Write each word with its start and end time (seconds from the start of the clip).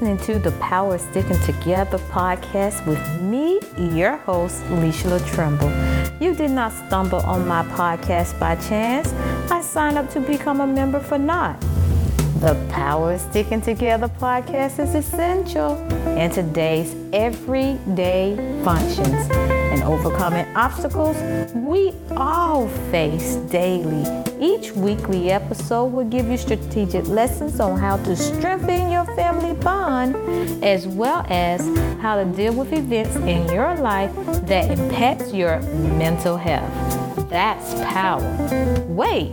listening 0.00 0.18
to 0.18 0.38
the 0.38 0.56
Power 0.58 0.96
Sticking 0.96 1.40
Together 1.40 1.98
podcast 1.98 2.86
with 2.86 3.20
me, 3.20 3.58
your 3.96 4.16
host, 4.18 4.62
Leisha 4.66 5.18
Trimble. 5.34 5.72
You 6.20 6.36
did 6.36 6.52
not 6.52 6.72
stumble 6.72 7.18
on 7.20 7.48
my 7.48 7.64
podcast 7.64 8.38
by 8.38 8.54
chance. 8.54 9.12
I 9.50 9.60
signed 9.60 9.98
up 9.98 10.08
to 10.10 10.20
become 10.20 10.60
a 10.60 10.66
member 10.68 11.00
for 11.00 11.18
not. 11.18 11.60
The 12.38 12.54
Power 12.70 13.18
Sticking 13.18 13.60
Together 13.60 14.06
podcast 14.06 14.78
is 14.78 14.94
essential 14.94 15.76
in 16.16 16.30
today's 16.30 16.94
everyday 17.12 18.36
functions 18.62 19.28
and 19.32 19.82
overcoming 19.82 20.46
obstacles 20.54 21.16
we 21.54 21.92
all 22.12 22.68
face 22.92 23.34
daily. 23.50 24.04
Each 24.40 24.70
weekly 24.70 25.32
episode 25.32 25.86
will 25.86 26.08
give 26.08 26.28
you 26.28 26.36
strategic 26.36 27.08
lessons 27.08 27.58
on 27.58 27.76
how 27.76 27.96
to 28.04 28.14
strengthen 28.14 28.92
your 28.92 29.04
family 29.16 29.54
bond 29.54 29.87
as 30.62 30.86
well 30.86 31.24
as 31.28 31.60
how 32.00 32.16
to 32.16 32.24
deal 32.24 32.54
with 32.54 32.72
events 32.72 33.16
in 33.16 33.48
your 33.52 33.76
life 33.76 34.14
that 34.46 34.70
impacts 34.70 35.32
your 35.32 35.60
mental 35.98 36.36
health. 36.36 36.70
That's 37.28 37.74
power. 37.92 38.84
Wait, 38.88 39.32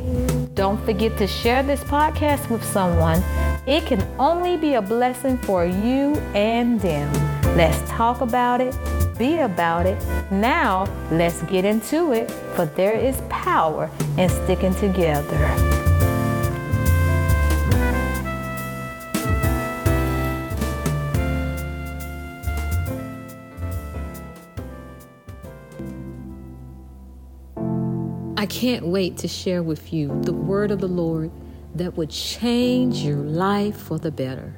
don't 0.56 0.84
forget 0.86 1.18
to 1.18 1.28
share 1.28 1.64
this 1.64 1.82
podcast 1.82 2.50
with 2.50 2.64
someone. 2.64 3.24
It 3.68 3.86
can 3.86 4.06
only 4.20 4.58
be 4.58 4.74
a 4.74 4.82
blessing 4.82 5.38
for 5.40 5.66
you 5.66 6.16
and 6.34 6.80
them. 6.80 7.12
Let's 7.56 7.80
talk 7.90 8.22
about 8.22 8.62
it, 8.62 8.78
be 9.18 9.40
about 9.40 9.86
it. 9.86 9.98
Now, 10.32 10.86
let's 11.12 11.42
get 11.44 11.64
into 11.66 12.12
it, 12.12 12.30
for 12.56 12.66
there 12.66 12.94
is 12.94 13.22
power 13.30 13.90
in 14.18 14.30
sticking 14.30 14.76
together. 14.76 15.65
I 28.46 28.48
can't 28.48 28.86
wait 28.86 29.18
to 29.18 29.28
share 29.28 29.64
with 29.64 29.92
you 29.92 30.22
the 30.22 30.32
word 30.32 30.70
of 30.70 30.80
the 30.80 30.88
Lord 30.88 31.32
that 31.74 31.98
would 31.98 32.12
change 32.12 32.98
your 32.98 33.18
life 33.18 33.76
for 33.76 33.98
the 33.98 34.12
better. 34.12 34.54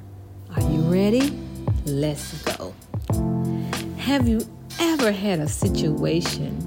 Are 0.54 0.60
you 0.60 0.82
ready? 0.82 1.32
Let's 1.86 2.42
go. 2.42 2.74
Have 3.96 4.28
you 4.28 4.42
ever 4.78 5.10
had 5.10 5.40
a 5.40 5.48
situation 5.48 6.60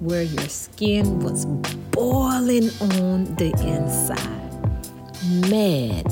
where 0.00 0.24
your 0.24 0.48
skin 0.48 1.20
was 1.20 1.46
boiling 1.46 2.70
on 2.80 3.32
the 3.36 3.52
inside? 3.62 5.48
Mad, 5.48 6.10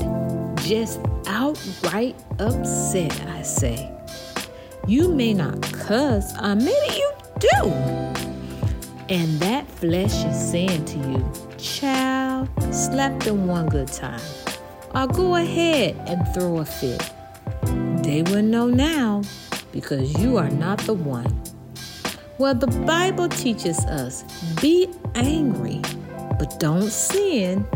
just 0.58 1.00
outright 1.26 2.14
upset, 2.38 3.20
I 3.30 3.42
say. 3.42 3.90
You 4.86 5.08
may 5.08 5.34
not 5.34 5.60
cuss, 5.60 6.32
or 6.40 6.54
maybe 6.54 6.94
you 6.94 7.12
do. 7.40 8.01
And 9.12 9.38
that 9.40 9.70
flesh 9.70 10.24
is 10.24 10.50
saying 10.50 10.86
to 10.86 10.96
you, 10.96 11.32
child, 11.58 12.48
slap 12.72 13.22
them 13.22 13.46
one 13.46 13.68
good 13.68 13.88
time. 13.88 14.22
Or 14.94 15.06
go 15.06 15.36
ahead 15.36 15.96
and 16.06 16.26
throw 16.32 16.60
a 16.60 16.64
fit. 16.64 17.12
They 18.02 18.22
will 18.22 18.40
know 18.40 18.68
now 18.68 19.20
because 19.70 20.18
you 20.18 20.38
are 20.38 20.48
not 20.48 20.78
the 20.78 20.94
one. 20.94 21.42
Well, 22.38 22.54
the 22.54 22.68
Bible 22.86 23.28
teaches 23.28 23.80
us 23.80 24.22
be 24.62 24.88
angry, 25.14 25.82
but 26.38 26.58
don't 26.58 26.90
sin. 26.90 27.66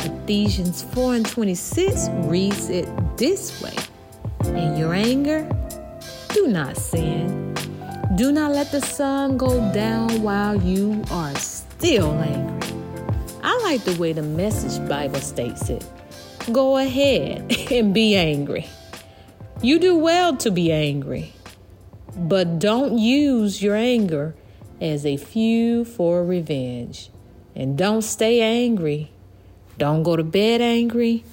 Ephesians 0.00 0.82
4 0.92 1.14
and 1.14 1.24
26 1.24 2.08
reads 2.26 2.68
it 2.68 2.88
this 3.16 3.62
way 3.62 3.76
In 4.46 4.76
your 4.76 4.92
anger, 4.92 5.48
do 6.30 6.48
not 6.48 6.76
sin. 6.76 7.43
Do 8.16 8.30
not 8.30 8.52
let 8.52 8.70
the 8.70 8.80
sun 8.80 9.36
go 9.36 9.72
down 9.72 10.22
while 10.22 10.54
you 10.62 11.02
are 11.10 11.34
still 11.34 12.12
angry. 12.12 12.72
I 13.42 13.58
like 13.64 13.82
the 13.82 14.00
way 14.00 14.12
the 14.12 14.22
Message 14.22 14.88
Bible 14.88 15.18
states 15.18 15.68
it. 15.68 15.84
Go 16.52 16.76
ahead 16.76 17.50
and 17.72 17.92
be 17.92 18.14
angry. 18.14 18.68
You 19.62 19.80
do 19.80 19.96
well 19.96 20.36
to 20.36 20.52
be 20.52 20.70
angry, 20.70 21.32
but 22.16 22.60
don't 22.60 22.98
use 22.98 23.60
your 23.60 23.74
anger 23.74 24.36
as 24.80 25.04
a 25.04 25.16
fuel 25.16 25.84
for 25.84 26.24
revenge. 26.24 27.10
And 27.56 27.76
don't 27.76 28.02
stay 28.02 28.40
angry. 28.40 29.10
Don't 29.76 30.04
go 30.04 30.14
to 30.14 30.22
bed 30.22 30.60
angry. 30.60 31.24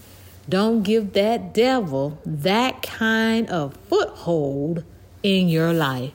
Don't 0.49 0.81
give 0.81 1.13
that 1.13 1.53
devil 1.53 2.19
that 2.25 2.81
kind 2.81 3.47
of 3.51 3.77
foothold 3.87 4.83
in 5.21 5.47
your 5.47 5.73
life. 5.73 6.13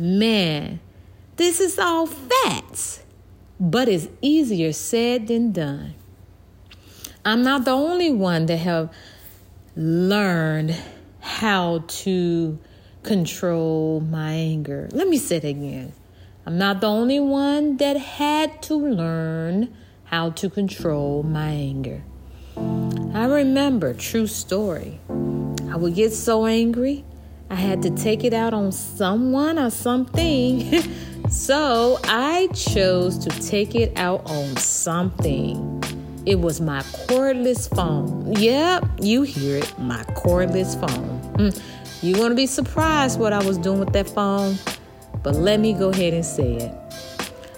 Man, 0.00 0.78
this 1.34 1.58
is 1.58 1.76
all 1.76 2.06
facts, 2.06 3.02
but 3.58 3.88
it's 3.88 4.06
easier 4.22 4.72
said 4.72 5.26
than 5.26 5.50
done. 5.50 5.94
I'm 7.24 7.42
not 7.42 7.64
the 7.64 7.72
only 7.72 8.12
one 8.12 8.46
that 8.46 8.58
have 8.58 8.94
learned 9.74 10.76
how 11.18 11.82
to 11.88 12.60
control 13.02 13.98
my 13.98 14.34
anger. 14.34 14.88
Let 14.92 15.08
me 15.08 15.16
say 15.16 15.38
it 15.38 15.44
again. 15.44 15.92
I'm 16.46 16.58
not 16.58 16.80
the 16.80 16.86
only 16.86 17.18
one 17.18 17.78
that 17.78 17.96
had 17.96 18.62
to 18.62 18.76
learn 18.76 19.74
how 20.04 20.30
to 20.30 20.48
control 20.48 21.24
my 21.24 21.48
anger. 21.48 22.04
I 22.56 23.24
remember, 23.24 23.94
true 23.94 24.28
story. 24.28 25.00
I 25.68 25.74
would 25.74 25.96
get 25.96 26.12
so 26.12 26.46
angry 26.46 27.04
I 27.50 27.54
had 27.54 27.82
to 27.82 27.90
take 27.90 28.24
it 28.24 28.34
out 28.34 28.52
on 28.52 28.72
someone 28.72 29.58
or 29.58 29.70
something. 29.70 30.82
so 31.30 31.98
I 32.04 32.48
chose 32.48 33.18
to 33.18 33.30
take 33.40 33.74
it 33.74 33.96
out 33.96 34.22
on 34.26 34.56
something. 34.56 35.82
It 36.26 36.40
was 36.40 36.60
my 36.60 36.80
cordless 36.80 37.74
phone. 37.74 38.34
Yep, 38.34 38.86
you 39.00 39.22
hear 39.22 39.58
it, 39.58 39.78
my 39.78 40.02
cordless 40.14 40.78
phone. 40.78 41.20
Mm. 41.36 41.62
You're 42.02 42.28
to 42.28 42.34
be 42.34 42.46
surprised 42.46 43.18
what 43.18 43.32
I 43.32 43.42
was 43.44 43.56
doing 43.56 43.80
with 43.80 43.92
that 43.94 44.08
phone, 44.10 44.58
but 45.22 45.34
let 45.34 45.58
me 45.58 45.72
go 45.72 45.88
ahead 45.88 46.12
and 46.12 46.24
say 46.24 46.56
it. 46.56 46.74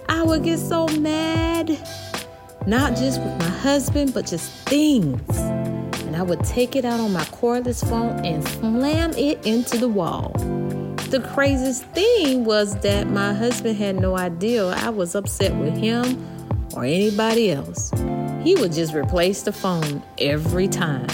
I 0.09 0.23
would 0.23 0.45
get 0.45 0.59
so 0.59 0.87
mad, 0.87 1.69
not 2.67 2.97
just 2.97 3.21
with 3.21 3.39
my 3.39 3.49
husband, 3.49 4.15
but 4.15 4.27
just 4.27 4.50
things 4.69 5.50
I 6.20 6.22
would 6.22 6.44
take 6.44 6.76
it 6.76 6.84
out 6.84 7.00
on 7.00 7.14
my 7.14 7.25
cordless 7.25 7.82
phone 7.88 8.26
and 8.26 8.47
slam 8.47 9.12
it 9.12 9.47
into 9.47 9.78
the 9.78 9.88
wall. 9.88 10.32
The 11.08 11.26
craziest 11.32 11.86
thing 11.94 12.44
was 12.44 12.78
that 12.81 13.08
my 13.08 13.32
husband 13.32 13.78
had 13.78 13.98
no 13.98 14.19
idea 14.19 14.66
I 14.66 14.91
was 14.91 15.14
upset 15.14 15.54
with 15.54 15.75
him 15.75 16.22
or 16.76 16.84
anybody 16.84 17.50
else. 17.50 17.91
He 18.42 18.54
would 18.56 18.75
just 18.75 18.92
replace 18.92 19.44
the 19.44 19.53
phone 19.53 20.03
every 20.19 20.69
time. 20.69 21.08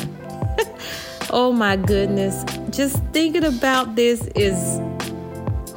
oh 1.30 1.52
my 1.52 1.76
goodness, 1.76 2.42
just 2.70 3.00
thinking 3.12 3.44
about 3.44 3.94
this 3.94 4.26
is 4.34 4.80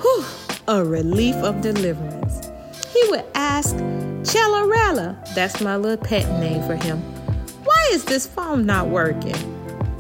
whew, 0.02 0.26
a 0.68 0.84
relief 0.84 1.36
of 1.36 1.62
deliverance. 1.62 2.48
He 2.92 3.08
would 3.12 3.26
ask, 3.36 3.76
Chellarella, 4.24 5.24
that's 5.36 5.62
my 5.62 5.78
little 5.78 6.04
pet 6.04 6.28
name 6.40 6.64
for 6.64 6.76
him 6.76 7.19
is 7.92 8.06
this 8.06 8.28
phone 8.28 8.66
not 8.66 8.88
working? 8.88 9.36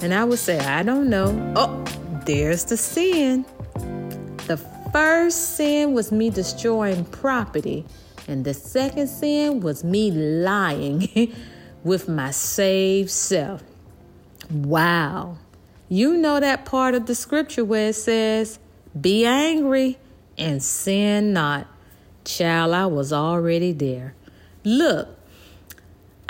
And 0.02 0.14
I 0.14 0.24
would 0.24 0.40
say, 0.40 0.60
I 0.60 0.84
don't 0.84 1.10
know. 1.10 1.54
Oh, 1.56 1.84
there's 2.26 2.66
the 2.66 2.78
sin. 2.78 3.46
The 4.48 4.58
first 4.94 5.58
sin 5.58 5.94
was 5.94 6.12
me 6.12 6.30
destroying 6.30 7.06
property, 7.06 7.86
and 8.28 8.46
the 8.46 8.54
second 8.54 9.08
sin 9.08 9.60
was 9.60 9.84
me 9.84 10.12
lying 10.12 11.34
with 11.84 12.08
my 12.08 12.32
saved 12.32 13.10
self. 13.10 13.64
Wow. 14.52 15.38
You 15.90 16.18
know 16.18 16.40
that 16.40 16.66
part 16.66 16.94
of 16.96 17.08
the 17.08 17.16
scripture 17.16 17.66
where 17.66 17.90
it 17.90 17.96
says, 17.96 18.60
Be 19.00 19.26
angry 19.26 19.98
and 20.38 20.62
sin 20.62 21.34
not. 21.34 21.68
Child, 22.24 22.74
I 22.74 22.86
was 22.86 23.12
already 23.12 23.72
there. 23.72 24.14
Look, 24.64 25.19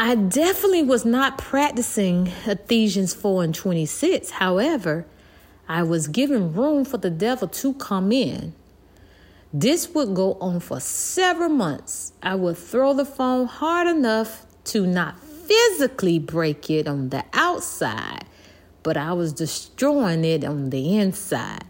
I 0.01 0.16
definitely 0.16 0.84
was 0.84 1.04
not 1.04 1.38
practicing 1.38 2.28
Ephesians 2.46 3.13
4 3.13 3.44
and 3.44 3.54
26. 3.54 4.30
However, 4.30 5.06
I 5.68 5.84
was 5.84 6.07
giving 6.07 6.54
room 6.54 6.86
for 6.86 6.96
the 6.96 7.10
devil 7.10 7.50
to 7.50 7.74
come 7.74 8.13
in. 8.13 8.54
This 9.51 9.90
would 9.90 10.16
go 10.16 10.36
on 10.36 10.62
for 10.62 10.80
several 10.80 11.50
months. 11.50 12.13
I 12.24 12.36
would 12.36 12.57
throw 12.57 12.94
the 12.94 13.04
phone 13.04 13.48
hard 13.48 13.88
enough 13.88 14.46
to 14.72 14.88
not 14.88 15.19
physically 15.19 16.18
break 16.18 16.69
it 16.69 16.88
on 16.88 17.10
the 17.10 17.25
outside, 17.34 18.24
but 18.84 18.95
I 18.95 19.12
was 19.12 19.34
destroying 19.34 20.24
it 20.24 20.45
on 20.45 20.69
the 20.69 20.98
inside. 20.98 21.66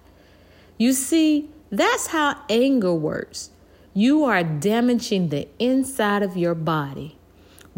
You 0.77 0.93
see, 0.93 1.49
that's 1.71 2.05
how 2.05 2.39
anger 2.47 2.93
works. 2.93 3.49
You 3.95 4.23
are 4.25 4.43
damaging 4.43 5.29
the 5.29 5.47
inside 5.57 6.21
of 6.21 6.37
your 6.37 6.53
body 6.53 7.15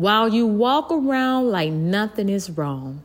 while 0.01 0.27
you 0.27 0.47
walk 0.47 0.91
around 0.91 1.51
like 1.51 1.71
nothing 1.71 2.27
is 2.27 2.49
wrong. 2.49 3.03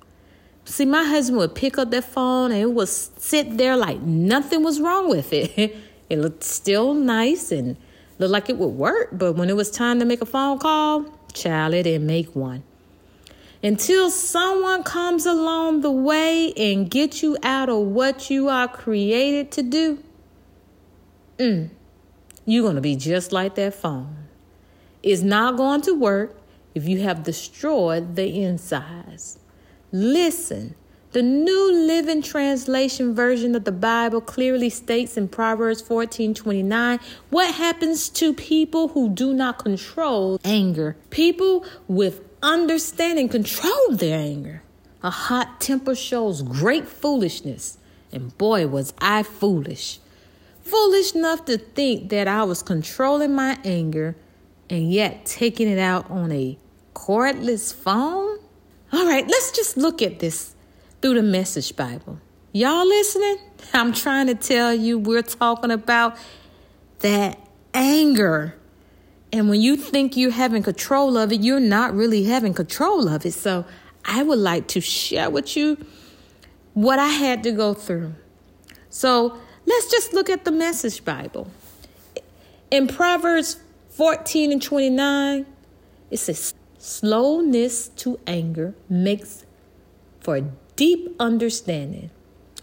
See, 0.64 0.87
my 0.87 1.04
husband 1.04 1.38
would 1.38 1.54
pick 1.54 1.76
up 1.76 1.90
that 1.90 2.04
phone 2.04 2.52
and 2.52 2.60
it 2.62 2.72
would 2.72 2.88
sit 2.88 3.58
there 3.58 3.76
like 3.76 4.00
nothing 4.00 4.64
was 4.64 4.81
wrong 4.81 5.10
with 5.10 5.31
it. 5.34 5.76
it 6.10 6.19
looked 6.19 6.43
still 6.43 6.94
nice 6.94 7.52
and 7.52 7.76
looked 8.19 8.32
like 8.32 8.48
it 8.48 8.56
would 8.56 8.69
work, 8.69 9.10
but 9.12 9.34
when 9.34 9.50
it 9.50 9.56
was 9.56 9.70
time 9.70 9.98
to 10.00 10.06
make 10.06 10.22
a 10.22 10.26
phone 10.26 10.58
call, 10.58 11.04
child, 11.34 11.75
it 11.75 11.82
didn't 11.82 12.06
make 12.06 12.34
one. 12.34 12.62
Until 13.62 14.10
someone 14.10 14.82
comes 14.82 15.26
along 15.26 15.82
the 15.82 15.90
way 15.90 16.54
and 16.54 16.90
gets 16.90 17.22
you 17.22 17.37
out 17.42 17.69
of 17.69 17.78
what 17.78 18.31
you 18.31 18.49
are 18.49 18.69
created 18.69 19.52
to 19.52 19.62
do, 19.62 20.02
mm, 21.37 21.69
you're 22.46 22.62
going 22.62 22.76
to 22.76 22.81
be 22.81 22.96
just 22.96 23.32
like 23.32 23.54
that 23.56 23.75
phone. 23.75 24.16
It's 25.02 25.20
not 25.20 25.58
going 25.58 25.82
to 25.82 25.92
work 25.92 26.34
if 26.76 26.87
you 26.87 27.00
have 27.00 27.23
destroyed 27.23 28.17
the 28.17 28.43
insides. 28.43 29.38
Listen, 29.90 30.75
the 31.12 31.23
New 31.23 31.73
Living 31.73 32.20
Translation 32.20 33.14
version 33.14 33.55
of 33.55 33.64
the 33.64 33.73
Bible 33.73 34.20
clearly 34.20 34.69
states 34.69 35.17
in 35.17 35.28
Proverbs 35.28 35.81
14 35.81 36.34
29 36.34 37.00
what 37.31 37.55
happens 37.55 38.11
to 38.11 38.34
people 38.34 38.88
who 38.88 39.08
do 39.08 39.32
not 39.32 39.58
control 39.58 40.38
anger. 40.44 40.99
People 41.08 41.64
with 41.88 42.20
understanding 42.43 43.31
control 43.31 43.93
their 43.93 44.19
anger. 44.19 44.62
A 45.02 45.08
hot 45.08 45.62
temper 45.62 45.94
shows 45.94 46.43
great 46.43 46.87
foolishness, 46.87 47.78
and 48.12 48.37
boy, 48.37 48.67
was 48.67 48.93
I 48.99 49.23
foolish. 49.23 49.99
Foolish 50.61 51.14
enough 51.14 51.46
to 51.46 51.56
think 51.56 52.11
that 52.11 52.28
I 52.28 52.43
was 52.43 52.62
controlling 52.62 53.34
my 53.34 53.58
anger 53.64 54.14
and 54.69 54.93
yet 54.93 55.25
taking 55.25 55.69
it 55.69 55.78
out 55.78 56.11
on 56.11 56.32
a 56.32 56.58
cordless 56.96 57.75
phone? 57.75 58.38
All 58.93 59.06
right, 59.06 59.28
let's 59.28 59.52
just 59.52 59.76
look 59.76 60.00
at 60.00 60.19
this 60.19 60.54
through 61.02 61.14
the 61.14 61.22
Message 61.22 61.76
Bible. 61.76 62.19
Y'all 62.52 62.87
listening? 62.87 63.37
I'm 63.75 63.93
trying 63.93 64.28
to 64.28 64.34
tell 64.34 64.72
you, 64.72 64.98
we're 64.98 65.22
talking 65.22 65.70
about 65.70 66.16
that 67.00 67.38
anger. 67.75 68.56
And 69.31 69.50
when 69.50 69.60
you 69.60 69.76
think 69.76 70.16
you're 70.16 70.31
having 70.31 70.62
control 70.62 71.19
of 71.19 71.32
it, 71.32 71.43
you're 71.43 71.60
not 71.60 71.94
really 71.94 72.25
having 72.25 72.54
control 72.54 73.08
of 73.08 73.26
it. 73.26 73.34
So 73.34 73.66
I 74.06 74.22
would 74.22 74.38
like 74.38 74.66
to 74.69 74.81
share 74.81 75.28
with 75.28 75.54
you 75.54 75.76
what 76.72 76.99
I 76.99 77.08
had 77.08 77.42
to 77.42 77.52
go 77.52 77.75
through. 77.75 78.14
So 78.88 79.38
let's 79.66 79.90
just 79.90 80.14
look 80.14 80.31
at 80.31 80.46
the 80.46 80.52
Message 80.52 81.04
Bible. 81.04 81.50
In 82.70 82.88
Proverbs 82.88 83.60
14 83.90 84.52
and 84.52 84.62
29, 84.62 85.44
it 86.10 86.16
says, 86.16 86.54
Slowness 86.87 87.88
to 87.97 88.21
anger 88.29 88.73
makes 88.88 89.44
for 90.21 90.41
deep 90.77 91.17
understanding. 91.19 92.11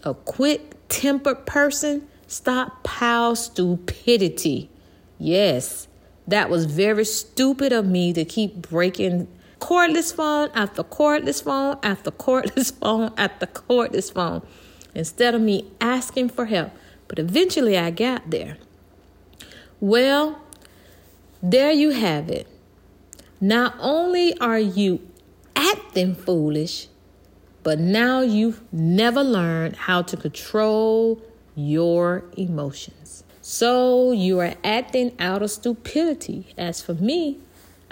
A 0.02 0.14
quick 0.14 0.72
tempered 0.88 1.44
person 1.44 2.08
stockpiles 2.26 3.36
stupidity. 3.36 4.70
Yes, 5.18 5.88
that 6.26 6.48
was 6.48 6.64
very 6.64 7.04
stupid 7.04 7.70
of 7.70 7.84
me 7.84 8.14
to 8.14 8.24
keep 8.24 8.66
breaking 8.66 9.28
cordless 9.60 10.14
phone 10.14 10.48
after 10.54 10.82
cordless 10.82 11.44
phone 11.44 11.76
after 11.82 12.10
cordless 12.26 12.72
phone 12.72 13.12
after 13.18 13.44
cordless 13.44 14.10
phone 14.10 14.40
instead 14.94 15.34
of 15.34 15.42
me 15.42 15.70
asking 15.82 16.30
for 16.30 16.46
help. 16.46 16.72
But 17.08 17.18
eventually 17.18 17.76
I 17.76 17.90
got 17.90 18.30
there. 18.30 18.56
Well, 19.80 20.40
there 21.42 21.72
you 21.72 21.90
have 21.90 22.30
it. 22.30 22.48
Not 23.44 23.76
only 23.78 24.34
are 24.38 24.58
you 24.58 25.06
acting 25.54 26.14
foolish, 26.14 26.88
but 27.62 27.78
now 27.78 28.22
you've 28.22 28.62
never 28.72 29.22
learned 29.22 29.76
how 29.76 30.00
to 30.00 30.16
control 30.16 31.20
your 31.54 32.24
emotions. 32.38 33.22
So 33.42 34.12
you 34.12 34.40
are 34.40 34.54
acting 34.64 35.14
out 35.18 35.42
of 35.42 35.50
stupidity. 35.50 36.54
As 36.56 36.80
for 36.80 36.94
me, 36.94 37.36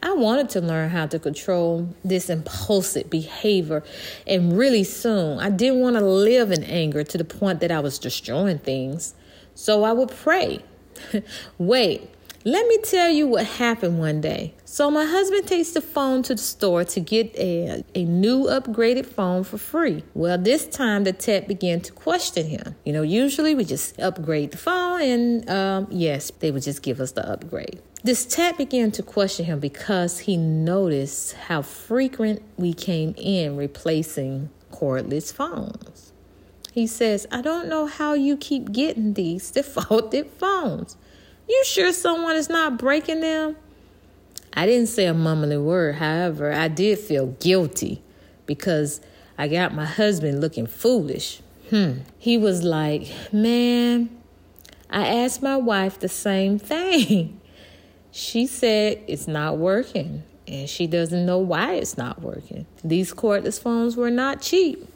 I 0.03 0.15
wanted 0.15 0.49
to 0.51 0.63
learn 0.63 0.89
how 0.89 1.07
to 1.09 1.19
control 1.19 1.95
this 2.03 2.31
impulsive 2.31 3.11
behavior. 3.11 3.85
And 4.27 4.57
really 4.57 4.85
soon, 4.85 5.39
I 5.39 5.51
didn't 5.51 5.81
want 5.81 5.97
to 5.97 6.03
live 6.03 6.51
in 6.51 6.65
anger 6.65 7.05
to 7.05 7.19
the 7.19 7.27
point 7.27 7.61
that 7.61 7.71
I 7.71 7.81
was 7.81 7.99
destroying 7.99 8.61
things. 8.61 9.15
So 9.55 9.85
I 9.85 9.93
would 9.93 10.13
pray. 10.13 10.61
Wait, 11.59 12.09
let 12.45 12.67
me 12.67 12.79
tell 12.79 13.11
you 13.11 13.27
what 13.27 13.47
happened 13.47 13.99
one 13.99 14.21
day. 14.21 14.55
So, 14.65 14.91
my 14.91 15.05
husband 15.05 15.47
takes 15.47 15.71
the 15.73 15.81
phone 15.81 16.23
to 16.25 16.35
the 16.35 16.41
store 16.41 16.85
to 16.85 17.01
get 17.01 17.35
a, 17.37 17.85
a 17.95 18.05
new 18.05 18.47
upgraded 18.47 19.07
phone 19.07 19.45
for 19.45 19.59
free. 19.59 20.03
Well, 20.15 20.39
this 20.39 20.67
time 20.67 21.05
the 21.05 21.13
tech 21.13 21.47
began 21.47 21.81
to 21.83 21.93
question 21.93 22.47
him. 22.47 22.75
You 22.85 22.93
know, 22.93 23.03
usually 23.03 23.55
we 23.55 23.65
just 23.65 24.01
upgrade 24.01 24.53
the 24.53 24.59
phone, 24.59 25.03
and 25.03 25.51
um, 25.51 25.87
yes, 25.91 26.33
they 26.41 26.51
would 26.51 26.63
just 26.63 26.83
give 26.83 27.01
us 27.01 27.13
the 27.13 27.29
upgrade. 27.29 27.81
This 28.03 28.27
tech 28.27 28.59
began 28.59 28.91
to 28.93 29.03
question 29.03 29.45
him 29.45 29.61
because 29.61 30.21
he 30.21 30.37
noticed 30.37 31.35
how 31.35 31.63
frequent 31.63 32.43
we 32.57 32.75
came 32.75 33.15
in 33.17 33.57
replacing 33.57 34.51
cordless 34.73 35.33
phones. 35.33 36.13
He 36.73 36.87
says, 36.87 37.27
I 37.31 37.43
don't 37.43 37.69
know 37.69 37.87
how 37.87 38.15
you 38.15 38.37
keep 38.37 38.73
getting 38.73 39.13
these 39.13 39.51
defaulted 39.51 40.31
phones. 40.39 40.97
You 41.53 41.65
sure 41.67 41.93
someone 41.93 42.35
is 42.37 42.49
not 42.49 42.79
breaking 42.79 43.21
them? 43.21 43.57
I 44.55 44.65
didn't 44.65 44.87
say 44.87 45.05
a 45.05 45.13
mumbling 45.13 45.67
word. 45.67 45.97
However, 45.97 46.51
I 46.51 46.69
did 46.69 46.99
feel 46.99 47.27
guilty 47.27 48.03
because 48.47 49.03
I 49.37 49.49
got 49.49 49.75
my 49.75 49.85
husband 49.85 50.41
looking 50.41 50.67
foolish. 50.67 51.43
Hmm. 51.69 51.99
He 52.19 52.39
was 52.39 52.63
like, 52.63 53.07
Man, 53.35 54.09
I 54.89 55.07
asked 55.07 55.43
my 55.43 55.57
wife 55.57 55.99
the 55.99 56.09
same 56.09 56.59
thing. 56.59 57.39
She 58.15 58.47
said 58.47 59.03
it's 59.07 59.27
not 59.27 59.57
working 59.57 60.23
and 60.47 60.69
she 60.69 60.87
doesn't 60.87 61.25
know 61.25 61.39
why 61.39 61.77
it's 61.77 61.97
not 61.97 62.21
working. 62.21 62.67
These 62.85 63.15
cordless 63.15 63.59
phones 63.59 63.97
were 63.97 64.11
not 64.11 64.43
cheap, 64.43 64.87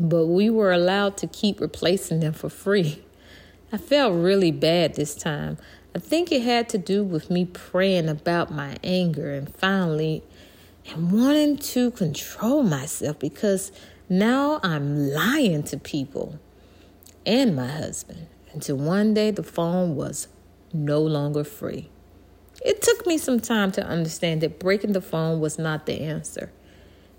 but 0.00 0.26
we 0.26 0.50
were 0.50 0.72
allowed 0.72 1.16
to 1.18 1.28
keep 1.28 1.60
replacing 1.60 2.18
them 2.18 2.32
for 2.32 2.50
free. 2.50 3.03
I 3.74 3.76
felt 3.76 4.14
really 4.14 4.52
bad 4.52 4.94
this 4.94 5.16
time. 5.16 5.58
I 5.96 5.98
think 5.98 6.30
it 6.30 6.42
had 6.42 6.68
to 6.68 6.78
do 6.78 7.02
with 7.02 7.28
me 7.28 7.44
praying 7.44 8.08
about 8.08 8.52
my 8.52 8.76
anger 8.84 9.34
and 9.34 9.52
finally 9.52 10.22
and 10.86 11.10
wanting 11.10 11.56
to 11.56 11.90
control 11.90 12.62
myself 12.62 13.18
because 13.18 13.72
now 14.08 14.60
I'm 14.62 15.08
lying 15.08 15.64
to 15.64 15.76
people 15.76 16.38
and 17.26 17.56
my 17.56 17.66
husband 17.66 18.28
until 18.52 18.76
one 18.76 19.12
day 19.12 19.32
the 19.32 19.42
phone 19.42 19.96
was 19.96 20.28
no 20.72 21.00
longer 21.00 21.42
free. 21.42 21.90
It 22.64 22.80
took 22.80 23.04
me 23.08 23.18
some 23.18 23.40
time 23.40 23.72
to 23.72 23.84
understand 23.84 24.40
that 24.42 24.60
breaking 24.60 24.92
the 24.92 25.00
phone 25.00 25.40
was 25.40 25.58
not 25.58 25.86
the 25.86 26.00
answer. 26.00 26.52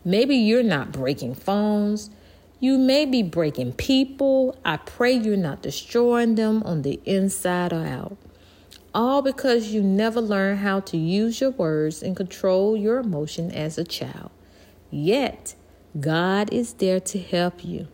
Maybe 0.06 0.38
you're 0.38 0.64
not 0.64 0.94
breaking 0.94 1.36
phones. 1.36 2.12
You 2.60 2.78
may 2.78 3.06
be 3.06 3.22
breaking 3.22 3.74
people. 3.74 4.58
I 4.64 4.78
pray 4.78 5.14
you're 5.14 5.36
not 5.36 5.62
destroying 5.62 6.36
them 6.36 6.64
on 6.64 6.84
the 6.84 7.02
inside 7.06 7.74
or 7.74 7.86
out. 7.86 8.18
All 8.94 9.22
because 9.22 9.68
you 9.68 9.84
never 9.84 10.22
learned 10.22 10.60
how 10.60 10.80
to 10.82 10.98
use 10.98 11.42
your 11.42 11.52
words 11.52 12.02
and 12.02 12.16
control 12.16 12.78
your 12.78 13.00
emotion 13.00 13.52
as 13.52 13.78
a 13.78 13.84
child. 13.84 14.32
Yet, 14.90 15.56
God 16.00 16.54
is 16.54 16.74
there 16.74 17.02
to 17.02 17.20
help 17.20 17.66
you. 17.66 17.90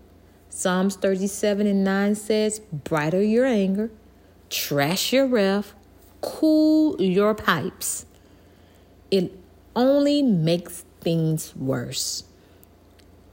Psalms 0.50 0.96
37 0.96 1.66
and 1.66 1.84
9 1.84 2.14
says, 2.14 2.60
Bridle 2.60 3.24
your 3.24 3.46
anger, 3.46 3.90
trash 4.52 5.12
your 5.12 5.26
wrath, 5.26 5.74
cool 6.22 7.02
your 7.02 7.34
pipes. 7.34 8.06
It 9.10 9.34
only 9.76 10.22
makes 10.22 10.86
things 11.00 11.56
worse. 11.56 12.26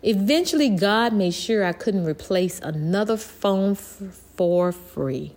Eventually, 0.02 0.70
God 0.70 1.12
made 1.12 1.34
sure 1.34 1.64
I 1.64 1.72
couldn't 1.72 2.04
replace 2.04 2.60
another 2.60 3.16
phone 3.16 3.72
f- 3.72 4.00
for 4.36 4.70
free. 4.70 5.34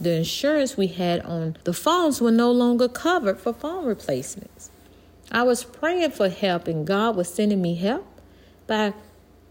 The 0.00 0.12
insurance 0.12 0.76
we 0.76 0.88
had 0.88 1.20
on 1.20 1.56
the 1.64 1.72
phones 1.72 2.20
were 2.20 2.30
no 2.30 2.50
longer 2.50 2.88
covered 2.88 3.40
for 3.40 3.54
phone 3.54 3.86
replacements. 3.86 4.70
I 5.32 5.42
was 5.44 5.64
praying 5.64 6.10
for 6.10 6.28
help, 6.28 6.68
and 6.68 6.86
God 6.86 7.16
was 7.16 7.32
sending 7.32 7.62
me 7.62 7.76
help 7.76 8.06
by 8.66 8.92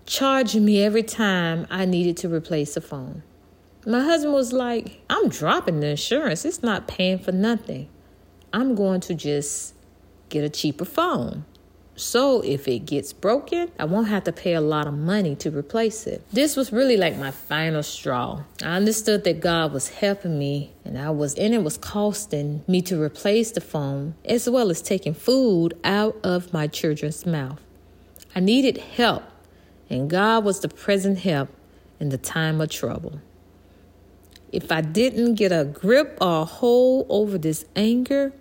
charging 0.06 0.66
me 0.66 0.84
every 0.84 1.04
time 1.04 1.66
I 1.70 1.86
needed 1.86 2.18
to 2.18 2.30
replace 2.30 2.78
a 2.78 2.82
phone. 2.82 3.24
My 3.86 4.04
husband 4.04 4.34
was 4.34 4.54
like, 4.54 5.02
I'm 5.10 5.30
dropping 5.30 5.80
the 5.80 5.88
insurance. 5.88 6.46
It's 6.46 6.62
not 6.62 6.88
paying 6.88 7.20
for 7.20 7.32
nothing. 7.32 7.90
I'm 8.54 8.76
going 8.76 9.02
to 9.02 9.16
just 9.16 9.74
get 10.30 10.44
a 10.44 10.50
cheaper 10.50 10.86
phone. 10.86 11.46
So 11.96 12.42
if 12.42 12.68
it 12.68 12.86
gets 12.86 13.14
broken, 13.14 13.72
I 13.78 13.86
won't 13.86 14.08
have 14.08 14.24
to 14.24 14.32
pay 14.32 14.54
a 14.54 14.62
lot 14.62 14.88
of 14.88 14.96
money 14.96 15.36
to 15.38 15.52
replace 15.52 16.08
it. 16.08 16.24
This 16.32 16.56
was 16.56 16.72
really 16.72 16.98
like 16.98 17.18
my 17.18 17.30
final 17.30 17.84
straw. 17.84 18.44
I 18.64 18.78
understood 18.78 19.24
that 19.26 19.42
God 19.42 19.72
was 19.74 19.90
helping 19.90 20.40
me 20.40 20.72
and 20.84 20.98
I 20.98 21.12
was 21.12 21.36
and 21.36 21.54
it 21.54 21.64
was 21.64 21.78
costing 21.78 22.64
me 22.68 22.82
to 22.84 23.00
replace 23.02 23.52
the 23.52 23.62
phone 23.62 24.16
as 24.26 24.50
well 24.50 24.72
as 24.72 24.82
taking 24.82 25.14
food 25.14 25.76
out 25.84 26.18
of 26.24 26.52
my 26.52 26.66
children's 26.66 27.26
mouth. 27.26 27.62
I 28.36 28.40
needed 28.40 28.78
help 28.78 29.24
and 29.90 30.10
God 30.10 30.44
was 30.44 30.62
the 30.62 30.70
present 30.70 31.20
help 31.20 31.50
in 32.00 32.10
the 32.10 32.18
time 32.18 32.60
of 32.60 32.70
trouble. 32.70 33.22
If 34.52 34.72
I 34.72 34.82
didn't 34.82 35.36
get 35.36 35.52
a 35.52 35.64
grip 35.64 36.18
or 36.20 36.42
a 36.42 36.46
hold 36.46 37.06
over 37.10 37.38
this 37.38 37.66
anger, 37.76 38.34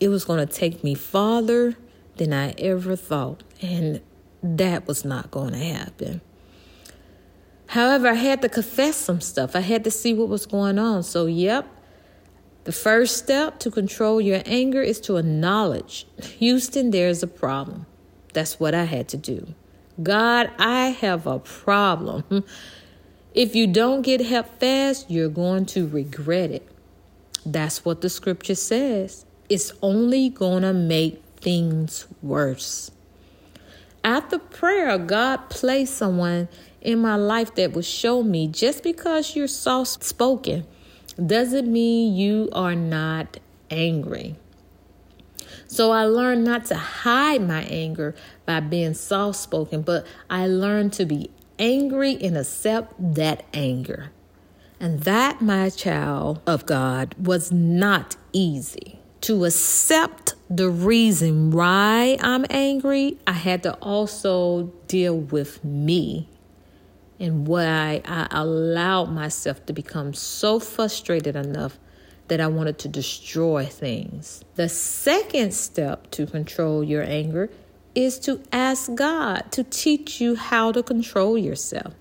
it 0.00 0.08
was 0.08 0.24
going 0.24 0.46
to 0.46 0.52
take 0.52 0.82
me 0.82 0.94
farther 0.94 1.76
than 2.16 2.32
I 2.32 2.50
ever 2.58 2.96
thought. 2.96 3.42
And 3.62 4.00
that 4.42 4.86
was 4.86 5.04
not 5.04 5.30
going 5.30 5.52
to 5.52 5.58
happen. 5.58 6.20
However, 7.68 8.08
I 8.08 8.14
had 8.14 8.42
to 8.42 8.48
confess 8.48 8.96
some 8.96 9.20
stuff. 9.20 9.56
I 9.56 9.60
had 9.60 9.84
to 9.84 9.90
see 9.90 10.14
what 10.14 10.28
was 10.28 10.46
going 10.46 10.78
on. 10.78 11.02
So, 11.02 11.26
yep, 11.26 11.66
the 12.64 12.72
first 12.72 13.16
step 13.16 13.58
to 13.60 13.70
control 13.70 14.20
your 14.20 14.42
anger 14.46 14.82
is 14.82 15.00
to 15.02 15.16
acknowledge 15.16 16.06
Houston, 16.38 16.90
there's 16.90 17.22
a 17.22 17.26
problem. 17.26 17.86
That's 18.32 18.60
what 18.60 18.74
I 18.74 18.84
had 18.84 19.08
to 19.08 19.16
do. 19.16 19.54
God, 20.02 20.50
I 20.58 20.88
have 20.88 21.26
a 21.26 21.38
problem. 21.38 22.44
If 23.36 23.54
you 23.54 23.66
don't 23.66 24.00
get 24.00 24.22
help 24.22 24.46
fast, 24.58 25.10
you're 25.10 25.28
going 25.28 25.66
to 25.66 25.86
regret 25.86 26.50
it. 26.50 26.66
That's 27.44 27.84
what 27.84 28.00
the 28.00 28.08
scripture 28.08 28.54
says. 28.54 29.26
It's 29.50 29.72
only 29.82 30.30
going 30.30 30.62
to 30.62 30.72
make 30.72 31.22
things 31.46 32.08
worse. 32.22 32.90
After 34.02 34.36
prayer, 34.36 34.98
God 34.98 35.48
placed 35.48 35.94
someone 35.94 36.48
in 36.80 36.98
my 36.98 37.14
life 37.14 37.54
that 37.54 37.72
will 37.72 37.82
show 37.82 38.24
me 38.24 38.48
just 38.48 38.82
because 38.82 39.36
you're 39.36 39.46
soft 39.46 40.02
spoken 40.02 40.66
doesn't 41.24 41.72
mean 41.72 42.16
you 42.16 42.48
are 42.52 42.74
not 42.74 43.38
angry. 43.70 44.34
So 45.68 45.92
I 45.92 46.06
learned 46.06 46.42
not 46.42 46.64
to 46.66 46.74
hide 46.74 47.46
my 47.46 47.62
anger 47.62 48.16
by 48.44 48.58
being 48.58 48.94
soft 48.94 49.38
spoken, 49.38 49.82
but 49.82 50.04
I 50.28 50.48
learned 50.48 50.94
to 50.94 51.04
be 51.04 51.30
angry 51.60 52.18
and 52.20 52.36
accept 52.36 52.92
that 53.14 53.44
anger. 53.54 54.10
And 54.80 55.04
that, 55.04 55.40
my 55.40 55.70
child 55.70 56.40
of 56.44 56.66
God, 56.66 57.14
was 57.16 57.52
not 57.52 58.16
easy. 58.32 58.98
To 59.22 59.44
accept 59.44 60.34
the 60.48 60.68
reason 60.68 61.50
why 61.50 62.16
I'm 62.20 62.46
angry, 62.50 63.18
I 63.26 63.32
had 63.32 63.62
to 63.64 63.74
also 63.74 64.72
deal 64.86 65.16
with 65.16 65.64
me 65.64 66.28
and 67.18 67.48
why 67.48 68.02
I 68.04 68.28
allowed 68.30 69.06
myself 69.06 69.64
to 69.66 69.72
become 69.72 70.14
so 70.14 70.60
frustrated 70.60 71.34
enough 71.34 71.78
that 72.28 72.40
I 72.40 72.46
wanted 72.46 72.78
to 72.80 72.88
destroy 72.88 73.64
things. 73.64 74.44
The 74.54 74.68
second 74.68 75.52
step 75.54 76.10
to 76.12 76.26
control 76.26 76.84
your 76.84 77.02
anger 77.02 77.50
is 77.94 78.18
to 78.20 78.42
ask 78.52 78.94
God 78.94 79.50
to 79.52 79.64
teach 79.64 80.20
you 80.20 80.36
how 80.36 80.70
to 80.72 80.82
control 80.82 81.38
yourself 81.38 81.94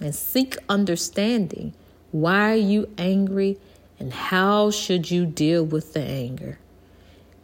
and 0.00 0.14
seek 0.14 0.56
understanding. 0.68 1.74
Why 2.10 2.52
are 2.52 2.56
you 2.56 2.90
angry 2.98 3.58
and 3.98 4.12
how 4.12 4.70
should 4.70 5.10
you 5.10 5.26
deal 5.26 5.64
with 5.64 5.94
the 5.94 6.02
anger? 6.02 6.58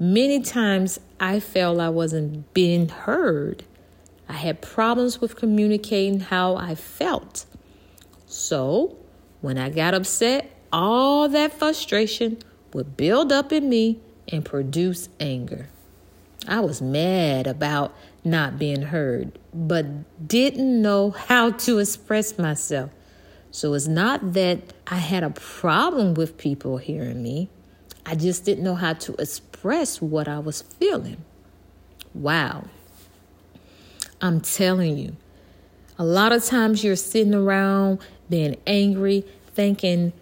Many 0.01 0.41
times 0.41 1.01
I 1.19 1.41
felt 1.41 1.81
I 1.81 1.89
wasn't 1.89 2.55
being 2.55 2.89
heard. 2.89 3.65
I 4.29 4.35
had 4.35 4.63
problems 4.63 5.21
with 5.21 5.35
communicating 5.35 6.21
how 6.21 6.55
I 6.55 6.77
felt. 6.77 7.47
So, 8.27 8.97
when 9.41 9.59
I 9.59 9.71
got 9.71 9.95
upset, 9.95 10.51
all 10.73 11.29
that 11.29 11.53
frustration 11.53 12.39
would 12.73 12.97
build 12.97 13.33
up 13.33 13.53
in 13.53 13.69
me 13.69 14.01
and 14.29 14.45
produce 14.45 15.09
anger. 15.19 15.69
I 16.47 16.61
was 16.61 16.81
mad 16.81 17.49
about 17.49 17.93
not 18.23 18.59
being 18.59 18.83
heard, 18.83 19.37
but 19.53 20.29
didn't 20.29 20.81
know 20.81 21.11
how 21.11 21.51
to 21.51 21.79
express 21.79 22.39
myself. 22.39 22.91
So 23.51 23.75
it's 23.75 23.89
not 23.89 24.35
that 24.35 24.61
I 24.87 24.97
had 24.97 25.25
a 25.25 25.31
problem 25.31 26.15
with 26.15 26.39
people 26.39 26.77
hearing 26.77 27.23
me, 27.23 27.49
I 28.09 28.15
just 28.15 28.45
didn't 28.45 28.65
know 28.65 28.75
how 28.75 28.95
to 28.95 29.15
express 29.17 30.03
what 30.03 30.27
I 30.27 30.39
was 30.39 30.63
feeling. 30.63 31.25
Wow. 32.15 32.65
I'm 34.21 34.41
telling 34.41 34.99
you, 34.99 35.17
a 35.99 36.05
lot 36.05 36.33
of 36.33 36.45
times 36.45 36.83
you're 36.83 36.97
sitting 36.97 37.35
around 37.35 38.01
being 38.29 38.57
angry, 38.67 39.25
thinking 39.55 40.13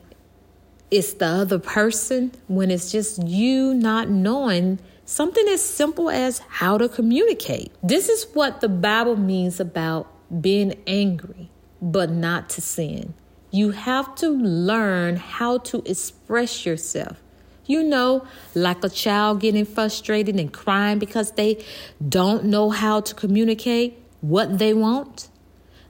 it's 0.90 1.14
the 1.14 1.26
other 1.26 1.58
person 1.58 2.32
when 2.48 2.70
it's 2.70 2.92
just 2.92 3.22
you 3.22 3.72
not 3.72 4.08
knowing 4.08 4.78
Something 5.08 5.46
as 5.46 5.62
simple 5.62 6.10
as 6.10 6.40
how 6.48 6.78
to 6.78 6.88
communicate. 6.88 7.70
This 7.80 8.08
is 8.08 8.26
what 8.34 8.60
the 8.60 8.68
Bible 8.68 9.14
means 9.14 9.60
about 9.60 10.08
being 10.42 10.74
angry, 10.84 11.48
but 11.80 12.10
not 12.10 12.48
to 12.50 12.60
sin. 12.60 13.14
You 13.52 13.70
have 13.70 14.16
to 14.16 14.28
learn 14.28 15.14
how 15.14 15.58
to 15.58 15.80
express 15.86 16.66
yourself. 16.66 17.22
You 17.66 17.82
know, 17.82 18.26
like 18.54 18.84
a 18.84 18.88
child 18.88 19.40
getting 19.40 19.64
frustrated 19.64 20.38
and 20.38 20.52
crying 20.52 20.98
because 20.98 21.32
they 21.32 21.64
don't 22.06 22.44
know 22.44 22.70
how 22.70 23.00
to 23.00 23.14
communicate 23.14 24.02
what 24.20 24.58
they 24.58 24.72
want. 24.72 25.28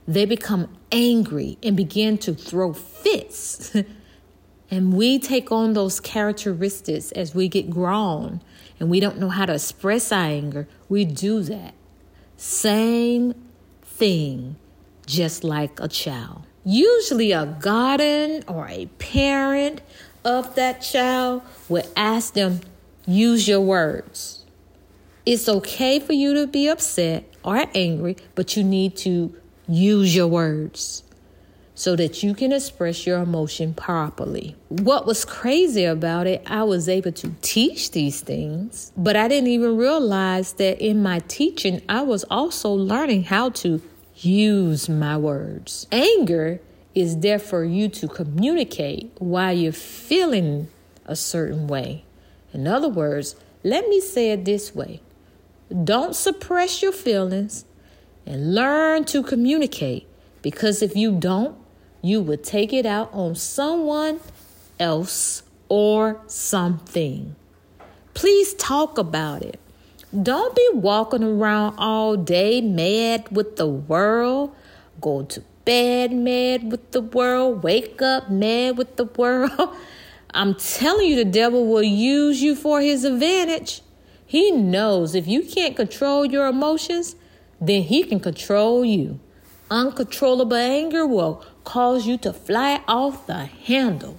They 0.07 0.25
become 0.25 0.75
angry 0.91 1.57
and 1.61 1.75
begin 1.75 2.17
to 2.19 2.33
throw 2.33 2.73
fits. 2.73 3.75
and 4.71 4.93
we 4.93 5.19
take 5.19 5.51
on 5.51 5.73
those 5.73 5.99
characteristics 5.99 7.11
as 7.11 7.35
we 7.35 7.47
get 7.47 7.69
grown 7.69 8.41
and 8.79 8.89
we 8.89 8.99
don't 8.99 9.19
know 9.19 9.29
how 9.29 9.45
to 9.45 9.53
express 9.53 10.11
our 10.11 10.25
anger, 10.25 10.67
we 10.87 11.05
do 11.05 11.41
that. 11.43 11.73
Same 12.37 13.33
thing, 13.81 14.55
just 15.05 15.43
like 15.43 15.79
a 15.79 15.87
child. 15.87 16.43
Usually, 16.63 17.31
a 17.31 17.45
guardian 17.45 18.43
or 18.47 18.67
a 18.67 18.87
parent 18.99 19.81
of 20.27 20.55
that 20.55 20.81
child 20.81 21.41
would 21.69 21.87
ask 21.95 22.33
them, 22.33 22.59
use 23.05 23.47
your 23.47 23.61
words. 23.61 24.45
It's 25.25 25.47
okay 25.47 25.99
for 25.99 26.11
you 26.11 26.33
to 26.33 26.47
be 26.47 26.67
upset 26.67 27.23
or 27.43 27.65
angry, 27.73 28.17
but 28.35 28.57
you 28.57 28.63
need 28.63 28.97
to 28.97 29.33
use 29.69 30.13
your 30.13 30.27
words 30.27 31.03
so 31.75 31.95
that 31.95 32.23
you 32.23 32.33
can 32.33 32.51
express 32.51 33.05
your 33.07 33.19
emotion 33.19 33.73
properly. 33.73 34.55
What 34.67 35.05
was 35.05 35.23
crazy 35.23 35.85
about 35.85 36.27
it, 36.27 36.43
I 36.45 36.63
was 36.63 36.89
able 36.89 37.13
to 37.13 37.33
teach 37.41 37.91
these 37.91 38.19
things, 38.19 38.91
but 38.97 39.15
I 39.15 39.29
didn't 39.29 39.49
even 39.49 39.77
realize 39.77 40.53
that 40.53 40.81
in 40.81 41.01
my 41.01 41.19
teaching, 41.27 41.81
I 41.87 42.01
was 42.01 42.25
also 42.25 42.71
learning 42.71 43.23
how 43.23 43.51
to 43.61 43.81
use 44.15 44.89
my 44.89 45.17
words. 45.17 45.87
Anger 45.91 46.59
is 46.97 47.19
there 47.19 47.37
for 47.37 47.63
you 47.63 47.87
to 47.87 48.07
communicate 48.07 49.11
why 49.19 49.51
you're 49.51 49.71
feeling 49.71 50.67
a 51.05 51.15
certain 51.15 51.67
way. 51.67 52.03
In 52.53 52.67
other 52.67 52.89
words, 52.89 53.35
let 53.63 53.87
me 53.87 54.01
say 54.01 54.31
it 54.31 54.45
this 54.45 54.73
way 54.73 55.01
don't 55.83 56.15
suppress 56.15 56.81
your 56.81 56.91
feelings 56.91 57.65
and 58.25 58.55
learn 58.55 59.05
to 59.05 59.21
communicate 59.21 60.07
because 60.41 60.81
if 60.81 60.95
you 60.95 61.11
don't, 61.11 61.55
you 62.01 62.19
will 62.19 62.37
take 62.37 62.73
it 62.73 62.85
out 62.85 63.13
on 63.13 63.35
someone 63.35 64.19
else 64.79 65.43
or 65.69 66.19
something. 66.25 67.35
Please 68.15 68.55
talk 68.55 68.97
about 68.97 69.43
it. 69.43 69.59
Don't 70.23 70.55
be 70.55 70.69
walking 70.73 71.23
around 71.23 71.75
all 71.77 72.17
day 72.17 72.59
mad 72.59 73.27
with 73.29 73.57
the 73.57 73.67
world. 73.67 74.55
Go 74.99 75.21
to 75.23 75.43
bed 75.67 76.13
mad 76.13 76.71
with 76.71 76.91
the 76.91 77.01
world. 77.01 77.61
Wake 77.61 78.01
up 78.01 78.29
mad 78.29 78.77
with 78.77 78.95
the 78.95 79.03
world. 79.03 79.75
I'm 80.33 80.55
telling 80.55 81.07
you, 81.07 81.17
the 81.17 81.25
devil 81.25 81.67
will 81.67 81.83
use 81.83 82.41
you 82.41 82.55
for 82.55 82.79
his 82.79 83.03
advantage. 83.03 83.81
He 84.25 84.49
knows 84.49 85.13
if 85.13 85.27
you 85.27 85.43
can't 85.43 85.75
control 85.75 86.25
your 86.25 86.47
emotions, 86.47 87.17
then 87.59 87.81
he 87.81 88.03
can 88.05 88.21
control 88.21 88.85
you. 88.85 89.19
Uncontrollable 89.69 90.55
anger 90.55 91.05
will 91.05 91.43
cause 91.65 92.07
you 92.07 92.17
to 92.19 92.31
fly 92.31 92.81
off 92.87 93.27
the 93.27 93.45
handle. 93.45 94.17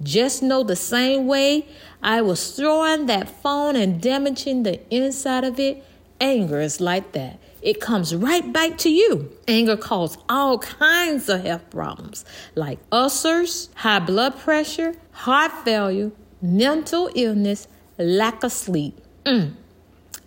Just 0.00 0.40
know 0.40 0.62
the 0.62 0.76
same 0.76 1.26
way 1.26 1.66
I 2.00 2.22
was 2.22 2.52
throwing 2.54 3.06
that 3.06 3.28
phone 3.28 3.74
and 3.74 4.00
damaging 4.00 4.62
the 4.62 4.78
inside 4.94 5.42
of 5.42 5.58
it, 5.58 5.82
anger 6.20 6.60
is 6.60 6.80
like 6.80 7.10
that. 7.12 7.40
It 7.66 7.80
comes 7.80 8.14
right 8.14 8.52
back 8.52 8.78
to 8.78 8.88
you. 8.88 9.28
Anger 9.48 9.76
causes 9.76 10.18
all 10.28 10.60
kinds 10.60 11.28
of 11.28 11.42
health 11.42 11.68
problems 11.68 12.24
like 12.54 12.78
ulcers, 12.92 13.70
high 13.74 13.98
blood 13.98 14.38
pressure, 14.38 14.94
heart 15.10 15.50
failure, 15.64 16.12
mental 16.40 17.10
illness, 17.16 17.66
lack 17.98 18.44
of 18.44 18.52
sleep. 18.52 19.00
Mm. 19.24 19.54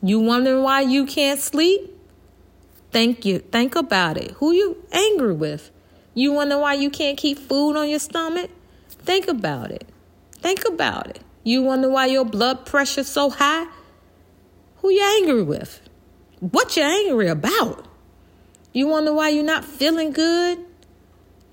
You 0.03 0.19
wondering 0.19 0.63
why 0.63 0.81
you 0.81 1.05
can't 1.05 1.39
sleep? 1.39 1.95
Think 2.91 3.23
you 3.23 3.39
think 3.39 3.73
about 3.73 4.17
it. 4.17 4.31
Who 4.31 4.51
you 4.51 4.83
angry 4.91 5.33
with? 5.33 5.71
You 6.13 6.33
wonder 6.33 6.59
why 6.59 6.73
you 6.73 6.89
can't 6.89 7.17
keep 7.17 7.39
food 7.39 7.77
on 7.77 7.87
your 7.87 7.99
stomach? 7.99 8.51
Think 8.89 9.29
about 9.29 9.71
it. 9.71 9.87
Think 10.33 10.65
about 10.67 11.07
it. 11.07 11.21
You 11.45 11.61
wonder 11.61 11.89
why 11.89 12.07
your 12.07 12.25
blood 12.25 12.65
pressure's 12.65 13.07
so 13.07 13.29
high? 13.29 13.65
Who 14.79 14.89
you 14.89 15.03
angry 15.21 15.43
with? 15.43 15.88
What 16.39 16.77
you 16.77 16.83
angry 16.83 17.27
about? 17.27 17.85
You 18.71 18.87
wonder 18.87 19.13
why 19.13 19.29
you're 19.29 19.43
not 19.43 19.65
feeling 19.65 20.11
good? 20.11 20.59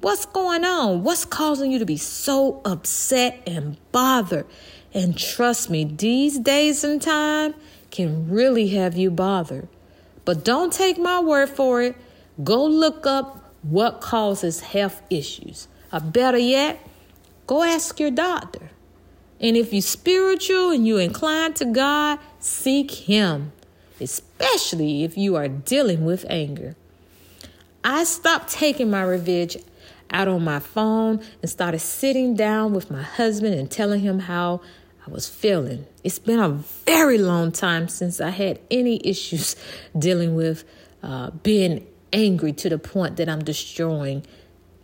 What's 0.01 0.27
going 0.27 0.65
on? 0.65 1.03
What's 1.03 1.25
causing 1.25 1.73
you 1.73 1.81
to 1.81 1.87
be 1.87 1.97
so 1.97 2.61
upset 2.65 3.43
and 3.47 3.79
bothered? 3.91 4.47
And 4.95 5.19
trust 5.19 5.71
me, 5.71 5.85
these 5.85 6.39
days 6.39 6.85
and 6.85 7.03
time 7.03 7.55
can 7.91 8.31
really 8.31 8.69
have 8.69 8.97
you 8.97 9.11
bothered. 9.11 9.69
But 10.25 10.45
don't 10.45 10.73
take 10.73 10.99
my 10.99 11.19
word 11.19 11.49
for 11.49 11.83
it. 11.83 11.97
Go 12.45 12.65
look 12.65 13.07
up 13.07 13.53
what 13.63 14.01
causes 14.01 14.61
health 14.61 15.03
issues. 15.11 15.67
Or 15.93 15.99
better 16.01 16.39
yet, 16.39 16.79
go 17.49 17.65
ask 17.65 17.99
your 17.99 18.13
doctor. 18.13 18.71
And 19.41 19.57
if 19.57 19.73
you're 19.73 19.83
spiritual 19.83 20.71
and 20.71 20.87
you're 20.87 21.01
inclined 21.01 21.57
to 21.57 21.65
God, 21.65 22.19
seek 22.39 22.91
Him, 22.91 23.53
especially 24.01 25.05
if 25.05 25.17
you 25.17 25.37
are 25.37 25.49
dealing 25.49 26.05
with 26.05 26.25
anger. 26.29 26.77
I 27.85 28.05
stopped 28.05 28.51
taking 28.51 28.91
my 28.91 29.03
revenge 29.03 29.57
out 30.11 30.29
on 30.29 30.45
my 30.45 30.59
phone 30.59 31.21
and 31.43 31.51
started 31.51 31.81
sitting 31.81 32.35
down 32.35 32.73
with 32.73 32.91
my 32.91 33.03
husband 33.03 33.55
and 33.55 33.71
telling 33.71 34.01
him 34.01 34.21
how 34.21 34.61
I 35.07 35.11
was 35.11 35.29
feeling. 35.29 35.87
It's 36.03 36.19
been 36.19 36.41
a 36.41 36.49
very 36.49 37.19
long 37.19 37.53
time 37.53 37.89
since 37.89 38.21
I 38.21 38.31
had 38.31 38.61
any 38.71 39.01
issues 39.07 39.57
dealing 39.99 40.35
with 40.35 40.65
uh, 41.03 41.31
being 41.31 41.87
angry 42.13 42.53
to 42.55 42.69
the 42.69 42.79
point 42.79 43.17
that 43.17 43.29
I'm 43.29 43.45
destroying 43.45 44.25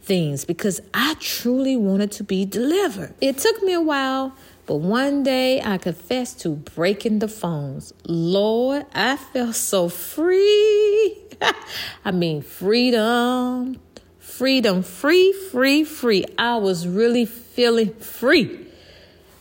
things 0.02 0.44
because 0.44 0.80
I 0.92 1.14
truly 1.20 1.76
wanted 1.76 2.12
to 2.12 2.24
be 2.24 2.44
delivered. 2.44 3.14
It 3.20 3.38
took 3.38 3.62
me 3.62 3.72
a 3.72 3.80
while, 3.80 4.34
but 4.66 4.76
one 4.76 5.22
day 5.22 5.60
I 5.60 5.78
confessed 5.78 6.40
to 6.40 6.50
breaking 6.50 7.18
the 7.18 7.28
phones. 7.28 7.92
Lord, 8.06 8.86
I 8.94 9.16
felt 9.16 9.56
so 9.56 9.88
free. 9.88 11.18
I 12.04 12.12
mean, 12.12 12.42
freedom, 12.42 13.80
freedom, 14.18 14.82
free, 14.82 15.32
free, 15.32 15.84
free. 15.84 16.24
I 16.38 16.56
was 16.56 16.86
really 16.86 17.24
feeling 17.24 17.94
free. 17.94 18.66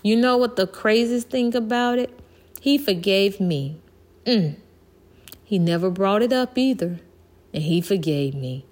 You 0.04 0.16
know 0.16 0.38
what 0.38 0.56
the 0.56 0.66
craziest 0.66 1.30
thing 1.30 1.56
about 1.56 2.00
it? 2.00 2.18
He 2.60 2.78
forgave 2.78 3.40
me. 3.40 3.78
Mm. 4.25 4.56
He 5.44 5.60
never 5.60 5.90
brought 5.90 6.22
it 6.22 6.34
up 6.34 6.58
either, 6.58 7.00
and 7.54 7.63
he 7.63 7.82
forgave 7.82 8.34
me. 8.34 8.66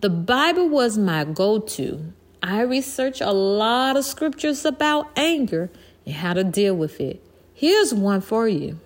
The 0.00 0.10
Bible 0.10 0.68
was 0.68 0.98
my 0.98 1.24
go 1.24 1.58
to. 1.58 2.12
I 2.42 2.60
research 2.62 3.20
a 3.20 3.32
lot 3.32 3.96
of 3.96 4.04
scriptures 4.04 4.64
about 4.64 5.10
anger 5.16 5.70
and 6.04 6.14
how 6.14 6.34
to 6.34 6.44
deal 6.44 6.74
with 6.74 7.00
it. 7.00 7.22
Here's 7.54 7.92
one 7.92 8.20
for 8.20 8.48
you. 8.48 8.78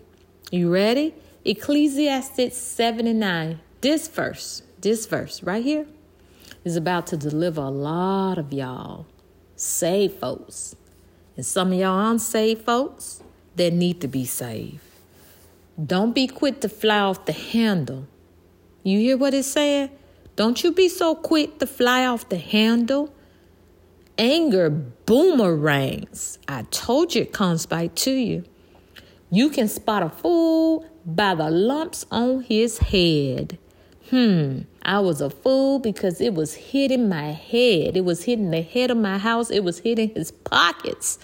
You 0.50 0.72
ready? 0.72 1.14
Ecclesiastes 1.44 2.56
7 2.56 3.06
and 3.06 3.20
9. 3.20 3.60
This 3.80 4.08
verse, 4.08 4.62
this 4.80 5.06
verse 5.06 5.42
right 5.42 5.64
here, 5.64 5.86
is 6.64 6.76
about 6.76 7.06
to 7.08 7.16
deliver 7.16 7.62
a 7.62 7.70
lot 7.70 8.38
of 8.38 8.52
y'all 8.52 9.06
saved 9.56 10.18
folks. 10.20 10.76
And 11.36 11.46
some 11.46 11.72
of 11.72 11.78
y'all 11.78 12.10
unsaved 12.10 12.64
folks 12.64 13.22
that 13.56 13.72
need 13.72 14.00
to 14.00 14.08
be 14.08 14.24
saved. 14.24 14.80
Don't 15.84 16.14
be 16.14 16.26
quick 16.26 16.60
to 16.60 16.68
fly 16.68 16.98
off 16.98 17.24
the 17.24 17.32
handle. 17.32 18.06
You 18.82 18.98
hear 18.98 19.16
what 19.16 19.34
it's 19.34 19.48
saying? 19.48 19.90
Don't 20.36 20.62
you 20.62 20.72
be 20.72 20.88
so 20.88 21.14
quick 21.14 21.58
to 21.58 21.66
fly 21.66 22.06
off 22.06 22.28
the 22.28 22.38
handle. 22.38 23.12
Anger 24.20 24.68
boomerangs. 24.68 26.38
I 26.46 26.64
told 26.70 27.14
you 27.14 27.22
it 27.22 27.32
comes 27.32 27.64
back 27.64 27.94
to 27.94 28.10
you. 28.10 28.44
You 29.30 29.48
can 29.48 29.66
spot 29.66 30.02
a 30.02 30.10
fool 30.10 30.84
by 31.06 31.34
the 31.34 31.50
lumps 31.50 32.04
on 32.10 32.42
his 32.42 32.76
head. 32.76 33.56
Hmm, 34.10 34.64
I 34.82 34.98
was 34.98 35.22
a 35.22 35.30
fool 35.30 35.78
because 35.78 36.20
it 36.20 36.34
was 36.34 36.52
hitting 36.52 37.08
my 37.08 37.30
head. 37.32 37.96
It 37.96 38.04
was 38.04 38.24
hitting 38.24 38.50
the 38.50 38.60
head 38.60 38.90
of 38.90 38.98
my 38.98 39.16
house. 39.16 39.50
It 39.50 39.64
was 39.64 39.78
hitting 39.78 40.10
his 40.14 40.32
pockets. 40.32 41.18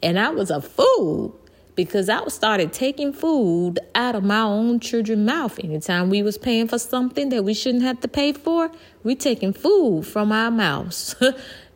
And 0.00 0.16
I 0.16 0.28
was 0.28 0.52
a 0.52 0.62
fool 0.62 1.36
because 1.74 2.08
I 2.08 2.24
started 2.28 2.72
taking 2.72 3.12
food 3.12 3.80
out 3.96 4.14
of 4.14 4.22
my 4.22 4.42
own 4.42 4.78
children's 4.78 5.26
mouth. 5.26 5.58
Anytime 5.58 6.08
we 6.08 6.22
was 6.22 6.38
paying 6.38 6.68
for 6.68 6.78
something 6.78 7.30
that 7.30 7.42
we 7.42 7.54
shouldn't 7.54 7.82
have 7.82 8.00
to 8.00 8.08
pay 8.08 8.32
for, 8.32 8.70
we 9.02 9.16
taking 9.16 9.52
food 9.52 10.06
from 10.06 10.30
our 10.30 10.52
mouths. 10.52 11.16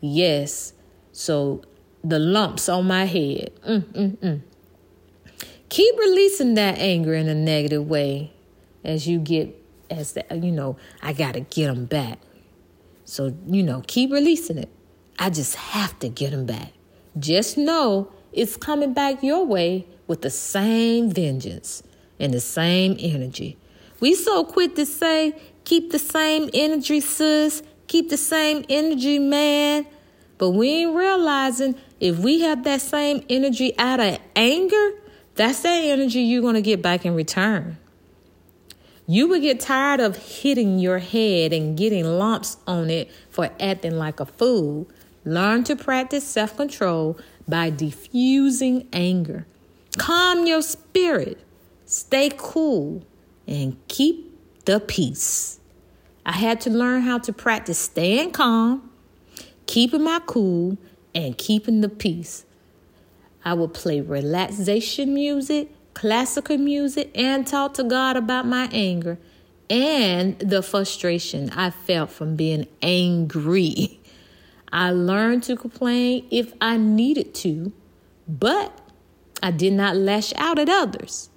yes. 0.00 0.72
So 1.12 1.62
the 2.04 2.18
lumps 2.18 2.68
on 2.68 2.86
my 2.86 3.04
head. 3.04 3.52
Mm, 3.66 3.82
mm, 3.92 4.16
mm. 4.18 4.40
Keep 5.68 5.98
releasing 5.98 6.54
that 6.54 6.78
anger 6.78 7.14
in 7.14 7.28
a 7.28 7.34
negative 7.34 7.88
way 7.88 8.32
as 8.84 9.08
you 9.08 9.18
get 9.18 9.62
as 9.90 10.12
the, 10.12 10.24
you 10.30 10.52
know, 10.52 10.76
I 11.02 11.12
got 11.12 11.34
to 11.34 11.40
get 11.40 11.66
them 11.66 11.86
back. 11.86 12.18
So, 13.04 13.36
you 13.46 13.62
know, 13.62 13.82
keep 13.86 14.10
releasing 14.10 14.58
it. 14.58 14.68
I 15.18 15.30
just 15.30 15.54
have 15.56 15.98
to 16.00 16.08
get 16.08 16.30
them 16.30 16.46
back. 16.46 16.72
Just 17.18 17.56
know 17.56 18.12
it's 18.32 18.56
coming 18.56 18.92
back 18.92 19.22
your 19.22 19.44
way 19.44 19.86
with 20.06 20.22
the 20.22 20.30
same 20.30 21.10
vengeance 21.10 21.82
and 22.18 22.32
the 22.34 22.40
same 22.40 22.96
energy. 22.98 23.56
We 24.00 24.14
so 24.14 24.44
quick 24.44 24.74
to 24.74 24.84
say, 24.84 25.40
keep 25.64 25.90
the 25.90 25.98
same 25.98 26.50
energy, 26.52 27.00
sis. 27.00 27.62
Keep 27.86 28.10
the 28.10 28.16
same 28.16 28.64
energy, 28.68 29.18
man. 29.18 29.86
But 30.38 30.50
we 30.50 30.68
ain't 30.68 30.94
realizing 30.94 31.76
if 32.00 32.18
we 32.18 32.40
have 32.40 32.64
that 32.64 32.80
same 32.80 33.24
energy 33.30 33.76
out 33.78 34.00
of 34.00 34.18
anger, 34.34 34.90
that's 35.34 35.62
that 35.62 35.84
energy 35.84 36.20
you're 36.20 36.42
going 36.42 36.54
to 36.54 36.62
get 36.62 36.82
back 36.82 37.06
in 37.06 37.14
return. 37.14 37.78
You 39.06 39.28
would 39.28 39.42
get 39.42 39.60
tired 39.60 40.00
of 40.00 40.16
hitting 40.16 40.78
your 40.78 40.98
head 40.98 41.52
and 41.52 41.78
getting 41.78 42.04
lumps 42.04 42.56
on 42.66 42.90
it 42.90 43.10
for 43.30 43.50
acting 43.60 43.96
like 43.96 44.18
a 44.18 44.26
fool. 44.26 44.88
Learn 45.24 45.62
to 45.64 45.76
practice 45.76 46.26
self 46.26 46.56
control 46.56 47.18
by 47.46 47.70
diffusing 47.70 48.88
anger. 48.92 49.46
Calm 49.96 50.46
your 50.46 50.60
spirit, 50.60 51.40
stay 51.84 52.30
cool, 52.36 53.04
and 53.46 53.76
keep 53.88 54.38
the 54.64 54.80
peace. 54.80 55.55
I 56.26 56.32
had 56.32 56.60
to 56.62 56.70
learn 56.70 57.02
how 57.02 57.18
to 57.20 57.32
practice 57.32 57.78
staying 57.78 58.32
calm, 58.32 58.90
keeping 59.64 60.04
my 60.04 60.20
cool, 60.26 60.76
and 61.14 61.38
keeping 61.38 61.80
the 61.80 61.88
peace. 61.88 62.44
I 63.42 63.54
would 63.54 63.72
play 63.72 64.02
relaxation 64.02 65.14
music 65.14 65.70
classical 65.96 66.58
music 66.58 67.10
and 67.14 67.46
talk 67.46 67.72
to 67.72 67.82
God 67.82 68.18
about 68.18 68.44
my 68.44 68.68
anger 68.70 69.16
and 69.70 70.38
the 70.38 70.62
frustration 70.62 71.48
I 71.50 71.70
felt 71.70 72.10
from 72.10 72.36
being 72.36 72.66
angry. 72.82 73.98
I 74.72 74.90
learned 74.90 75.44
to 75.44 75.56
complain 75.56 76.26
if 76.30 76.52
I 76.60 76.76
needed 76.76 77.34
to, 77.36 77.72
but 78.28 78.78
I 79.42 79.52
did 79.52 79.72
not 79.72 79.96
lash 79.96 80.34
out 80.36 80.58
at 80.58 80.68
others. 80.68 81.30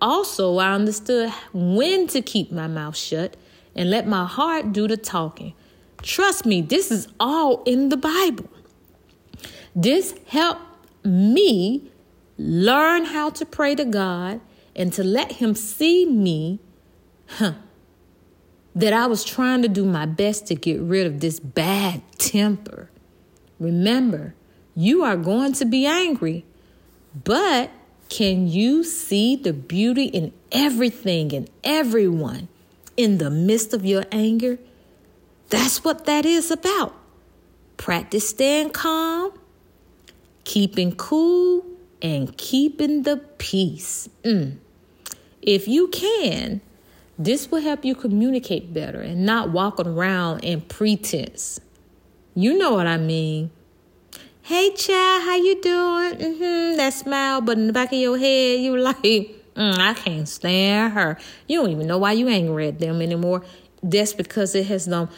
Also, 0.00 0.56
I 0.56 0.72
understood 0.72 1.30
when 1.52 2.06
to 2.06 2.22
keep 2.22 2.50
my 2.50 2.66
mouth 2.66 2.96
shut 2.96 3.36
and 3.78 3.90
let 3.90 4.08
my 4.08 4.26
heart 4.26 4.72
do 4.72 4.88
the 4.88 4.96
talking. 4.96 5.54
Trust 6.02 6.44
me, 6.44 6.60
this 6.60 6.90
is 6.90 7.06
all 7.20 7.62
in 7.62 7.90
the 7.90 7.96
Bible. 7.96 8.50
This 9.74 10.16
helped 10.26 10.62
me 11.04 11.88
learn 12.36 13.04
how 13.04 13.30
to 13.30 13.46
pray 13.46 13.76
to 13.76 13.84
God 13.84 14.40
and 14.74 14.92
to 14.94 15.04
let 15.04 15.32
Him 15.32 15.54
see 15.54 16.04
me, 16.04 16.58
huh, 17.28 17.52
that 18.74 18.92
I 18.92 19.06
was 19.06 19.24
trying 19.24 19.62
to 19.62 19.68
do 19.68 19.84
my 19.84 20.06
best 20.06 20.48
to 20.48 20.56
get 20.56 20.80
rid 20.80 21.06
of 21.06 21.20
this 21.20 21.38
bad 21.38 22.02
temper. 22.18 22.90
Remember, 23.60 24.34
you 24.74 25.04
are 25.04 25.16
going 25.16 25.52
to 25.52 25.64
be 25.64 25.86
angry, 25.86 26.44
but 27.24 27.70
can 28.08 28.48
you 28.48 28.82
see 28.82 29.36
the 29.36 29.52
beauty 29.52 30.06
in 30.06 30.32
everything 30.50 31.32
and 31.32 31.48
everyone 31.62 32.48
in 32.98 33.16
the 33.16 33.30
midst 33.30 33.72
of 33.72 33.86
your 33.86 34.04
anger? 34.12 34.58
That's 35.48 35.82
what 35.82 36.04
that 36.04 36.26
is 36.26 36.50
about. 36.50 36.94
Practice 37.78 38.28
staying 38.28 38.70
calm, 38.70 39.32
keeping 40.44 40.94
cool, 40.96 41.64
and 42.02 42.36
keeping 42.36 43.04
the 43.04 43.16
peace. 43.38 44.08
Mm. 44.24 44.58
If 45.40 45.68
you 45.68 45.88
can, 45.88 46.60
this 47.18 47.50
will 47.50 47.62
help 47.62 47.84
you 47.84 47.94
communicate 47.94 48.74
better 48.74 49.00
and 49.00 49.24
not 49.24 49.50
walk 49.50 49.80
around 49.80 50.40
in 50.40 50.60
pretense. 50.60 51.60
You 52.34 52.58
know 52.58 52.74
what 52.74 52.86
I 52.86 52.98
mean. 52.98 53.50
Hey, 54.42 54.72
child, 54.74 55.22
how 55.22 55.36
you 55.36 55.60
doing? 55.60 56.14
Mm-hmm, 56.14 56.76
that 56.76 56.92
smile, 56.94 57.40
but 57.40 57.58
in 57.58 57.66
the 57.68 57.72
back 57.72 57.92
of 57.92 57.98
your 57.98 58.18
head, 58.18 58.60
you 58.60 58.76
like, 58.80 59.37
mm, 59.58 59.78
I 59.78 59.94
can't 59.94 60.28
stand 60.28 60.94
her. 60.94 61.18
You 61.46 61.60
don't 61.60 61.70
even 61.70 61.86
know 61.86 61.98
why 61.98 62.12
you 62.12 62.28
angry 62.28 62.68
at 62.68 62.78
them 62.78 63.02
anymore. 63.02 63.44
That's 63.82 64.12
because 64.12 64.54
it 64.54 64.66
has 64.66 64.86
done 64.86 65.08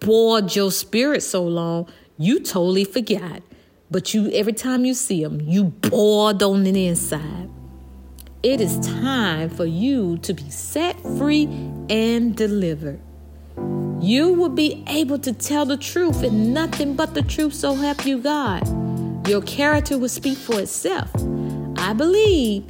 bored 0.00 0.54
your 0.54 0.70
spirit 0.70 1.22
so 1.22 1.44
long, 1.44 1.88
you 2.18 2.40
totally 2.40 2.84
forgot 2.84 3.42
but 3.90 4.12
you 4.12 4.30
every 4.32 4.52
time 4.52 4.84
you 4.84 4.94
see 4.94 5.22
them, 5.22 5.40
you 5.40 5.64
bored 5.64 6.42
on 6.42 6.64
the 6.64 6.86
inside. 6.86 7.48
It 8.42 8.60
is 8.60 8.78
time 8.80 9.48
for 9.50 9.64
you 9.64 10.18
to 10.18 10.34
be 10.34 10.48
set 10.50 11.00
free 11.00 11.44
and 11.88 12.36
delivered. 12.36 13.00
You 14.00 14.32
will 14.32 14.50
be 14.50 14.84
able 14.86 15.18
to 15.20 15.32
tell 15.32 15.64
the 15.64 15.76
truth 15.76 16.22
and 16.22 16.54
nothing 16.54 16.94
but 16.94 17.14
the 17.14 17.22
truth, 17.22 17.54
so 17.54 17.74
help 17.74 18.06
you 18.06 18.18
God. 18.18 18.66
Your 19.26 19.42
character 19.42 19.98
will 19.98 20.08
speak 20.08 20.38
for 20.38 20.60
itself. 20.60 21.10
I 21.78 21.92
believe 21.94 22.64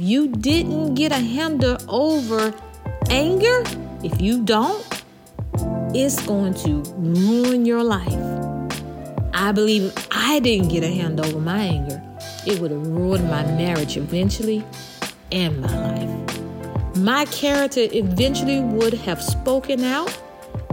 you 0.00 0.28
didn't 0.28 0.94
get 0.94 1.12
a 1.12 1.18
handle 1.18 1.76
over 1.88 2.54
anger, 3.10 3.62
if 4.02 4.20
you 4.20 4.42
don't, 4.42 4.86
it's 5.94 6.24
going 6.26 6.54
to 6.54 6.82
ruin 6.96 7.66
your 7.66 7.82
life. 7.82 8.12
I 9.34 9.52
believe 9.52 9.84
if 9.84 10.08
I 10.10 10.38
didn't 10.40 10.68
get 10.68 10.84
a 10.84 10.88
handle 10.88 11.26
over 11.26 11.40
my 11.40 11.60
anger, 11.60 12.02
it 12.46 12.60
would 12.60 12.70
have 12.70 12.86
ruined 12.86 13.28
my 13.28 13.42
marriage 13.44 13.96
eventually 13.96 14.64
and 15.32 15.60
my 15.60 15.92
life. 15.92 16.96
My 16.96 17.24
character 17.26 17.86
eventually 17.92 18.60
would 18.60 18.94
have 18.94 19.22
spoken 19.22 19.84
out 19.84 20.16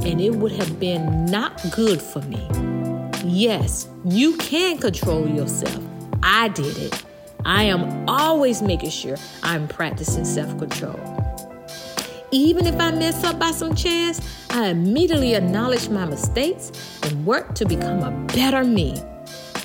and 0.03 0.21
it 0.21 0.31
would 0.31 0.51
have 0.51 0.79
been 0.79 1.25
not 1.25 1.61
good 1.71 2.01
for 2.01 2.21
me. 2.23 2.47
Yes, 3.23 3.87
you 4.05 4.37
can 4.37 4.77
control 4.77 5.27
yourself. 5.27 5.83
I 6.23 6.49
did 6.49 6.77
it. 6.77 7.06
I 7.45 7.63
am 7.63 8.07
always 8.09 8.61
making 8.61 8.89
sure 8.89 9.17
I'm 9.43 9.67
practicing 9.67 10.25
self 10.25 10.57
control. 10.57 10.99
Even 12.31 12.65
if 12.65 12.77
I 12.79 12.91
mess 12.91 13.23
up 13.23 13.39
by 13.39 13.51
some 13.51 13.73
chance, 13.73 14.19
I 14.49 14.67
immediately 14.67 15.35
acknowledge 15.35 15.87
my 15.87 16.05
mistakes 16.05 16.71
and 17.03 17.25
work 17.25 17.55
to 17.55 17.65
become 17.65 18.03
a 18.03 18.11
better 18.33 18.63
me. 18.63 19.01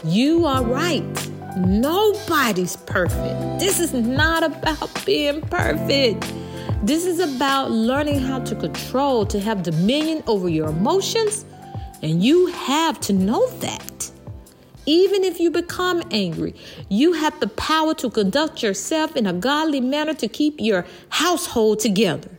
You 0.04 0.46
are 0.46 0.64
right. 0.64 1.30
Nobody's 1.56 2.76
perfect. 2.76 3.61
This 3.61 3.80
is 3.80 3.92
not 3.92 4.42
about 4.42 5.04
being 5.04 5.40
perfect. 5.42 6.32
This 6.82 7.04
is 7.04 7.20
about 7.20 7.70
learning 7.70 8.20
how 8.20 8.40
to 8.40 8.54
control, 8.54 9.26
to 9.26 9.38
have 9.38 9.62
dominion 9.62 10.22
over 10.26 10.48
your 10.48 10.68
emotions, 10.68 11.44
and 12.02 12.22
you 12.22 12.46
have 12.46 13.00
to 13.00 13.12
know 13.12 13.46
that. 13.58 14.11
Even 14.84 15.22
if 15.22 15.38
you 15.38 15.50
become 15.50 16.02
angry, 16.10 16.54
you 16.88 17.12
have 17.12 17.38
the 17.38 17.46
power 17.46 17.94
to 17.94 18.10
conduct 18.10 18.62
yourself 18.62 19.14
in 19.14 19.26
a 19.26 19.32
godly 19.32 19.80
manner 19.80 20.14
to 20.14 20.26
keep 20.26 20.60
your 20.60 20.84
household 21.08 21.78
together. 21.78 22.38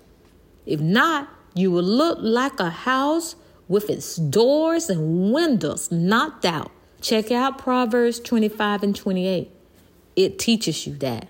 If 0.65 0.81
not, 0.81 1.29
you 1.53 1.71
will 1.71 1.83
look 1.83 2.17
like 2.21 2.59
a 2.59 2.69
house 2.69 3.35
with 3.69 3.89
its 3.89 4.17
doors 4.17 4.89
and 4.89 5.31
windows 5.31 5.89
knocked 5.91 6.43
out. 6.43 6.71
Check 7.01 7.31
out 7.31 7.57
Proverbs 7.57 8.19
25 8.19 8.83
and 8.83 8.95
28. 8.95 9.49
It 10.15 10.37
teaches 10.37 10.85
you 10.85 10.95
that. 10.95 11.29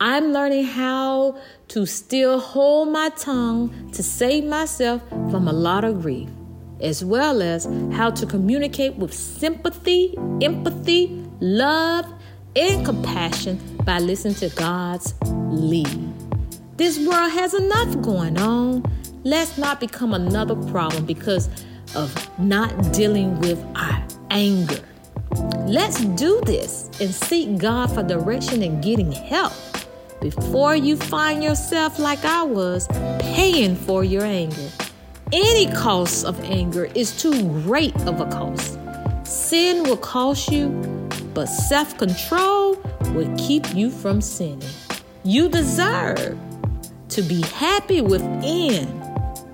I'm 0.00 0.32
learning 0.32 0.64
how 0.64 1.38
to 1.68 1.84
still 1.84 2.40
hold 2.40 2.88
my 2.88 3.10
tongue 3.10 3.90
to 3.92 4.02
save 4.02 4.44
myself 4.44 5.06
from 5.30 5.46
a 5.46 5.52
lot 5.52 5.84
of 5.84 6.00
grief 6.00 6.30
as 6.82 7.04
well 7.04 7.42
as 7.42 7.66
how 7.92 8.10
to 8.10 8.26
communicate 8.26 8.96
with 8.96 9.12
sympathy, 9.12 10.14
empathy, 10.42 11.24
love, 11.40 12.06
and 12.56 12.84
compassion 12.84 13.58
by 13.84 13.98
listening 13.98 14.34
to 14.34 14.48
God's 14.56 15.14
lead. 15.24 16.12
This 16.76 16.98
world 16.98 17.30
has 17.32 17.54
enough 17.54 18.00
going 18.02 18.38
on. 18.38 18.82
Let's 19.24 19.58
not 19.58 19.80
become 19.80 20.14
another 20.14 20.56
problem 20.70 21.04
because 21.04 21.48
of 21.94 22.38
not 22.38 22.92
dealing 22.92 23.38
with 23.40 23.62
our 23.76 24.02
anger. 24.30 24.80
Let's 25.66 26.00
do 26.00 26.40
this 26.44 26.90
and 27.00 27.14
seek 27.14 27.58
God 27.58 27.94
for 27.94 28.02
direction 28.02 28.62
and 28.62 28.82
getting 28.82 29.12
help 29.12 29.52
before 30.20 30.74
you 30.76 30.96
find 30.96 31.42
yourself 31.42 31.98
like 31.98 32.24
I 32.24 32.42
was, 32.42 32.88
paying 33.20 33.76
for 33.76 34.04
your 34.04 34.24
anger. 34.24 34.70
Any 35.32 35.72
cost 35.72 36.24
of 36.24 36.40
anger 36.40 36.86
is 36.96 37.16
too 37.16 37.42
great 37.62 37.94
of 38.00 38.20
a 38.20 38.26
cost. 38.26 38.76
Sin 39.24 39.84
will 39.84 39.96
cost 39.96 40.50
you, 40.50 40.70
but 41.34 41.46
self 41.46 41.96
control 41.98 42.74
will 43.14 43.32
keep 43.38 43.72
you 43.72 43.90
from 43.90 44.20
sinning. 44.20 44.62
You 45.22 45.48
deserve 45.48 46.36
to 47.10 47.22
be 47.22 47.42
happy 47.42 48.00
within. 48.00 48.88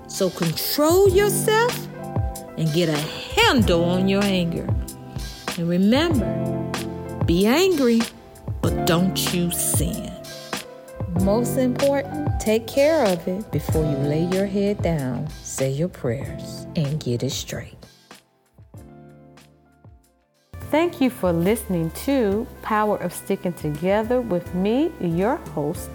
So 0.07 0.31
control 0.31 1.09
yourself 1.09 1.87
and 2.57 2.73
get 2.73 2.89
a 2.89 2.97
handle 2.97 3.83
on 3.83 4.07
your 4.07 4.23
anger. 4.23 4.67
And 5.59 5.69
remember, 5.69 6.25
be 7.25 7.45
angry, 7.45 8.01
but 8.61 8.87
don't 8.87 9.31
you 9.31 9.51
sin. 9.51 10.11
Most 11.21 11.57
important, 11.57 12.39
take 12.39 12.67
care 12.67 13.03
of 13.05 13.27
it 13.27 13.51
before 13.51 13.83
you 13.83 13.97
lay 13.97 14.25
your 14.25 14.45
head 14.45 14.81
down, 14.81 15.27
say 15.57 15.71
your 15.71 15.89
prayers, 15.89 16.67
and 16.75 16.99
get 17.03 17.23
it 17.23 17.31
straight. 17.31 17.77
Thank 20.69 21.01
you 21.01 21.09
for 21.09 21.33
listening 21.33 21.89
to 22.05 22.45
Power 22.61 22.97
of 22.97 23.11
Sticking 23.11 23.53
Together 23.53 24.21
with 24.21 24.53
me, 24.53 24.91
your 25.01 25.37
host, 25.55 25.89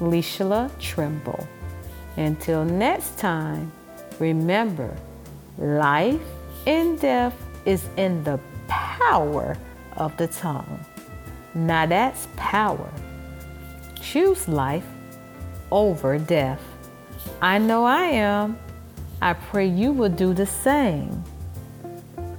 Leisha 0.00 0.70
Trimble. 0.78 1.48
Until 2.16 2.64
next 2.64 3.16
time, 3.18 3.72
remember 4.18 4.94
life 5.56 6.20
and 6.66 7.00
death 7.00 7.34
is 7.64 7.84
in 7.96 8.22
the 8.24 8.38
power 8.66 9.56
of 9.96 10.14
the 10.16 10.26
tongue. 10.26 10.84
Now 11.54 11.86
that's 11.86 12.28
power 12.36 12.90
choose 14.08 14.48
life 14.48 14.86
over 15.70 16.18
death. 16.18 16.62
I 17.42 17.58
know 17.58 17.84
I 17.84 18.04
am. 18.04 18.58
I 19.20 19.32
pray 19.32 19.66
you 19.66 19.92
will 19.92 20.10
do 20.10 20.32
the 20.32 20.46
same. 20.46 21.24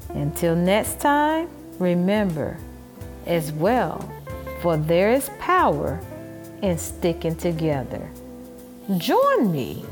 Until 0.09 0.55
next 0.55 0.99
time, 0.99 1.49
remember 1.77 2.57
as 3.25 3.51
well, 3.51 4.09
for 4.61 4.77
there 4.77 5.11
is 5.11 5.29
power 5.39 5.99
in 6.61 6.77
sticking 6.77 7.35
together. 7.35 8.09
Join 8.97 9.51
me 9.51 9.85